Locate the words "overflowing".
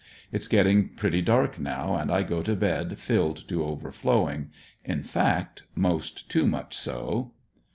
3.63-4.49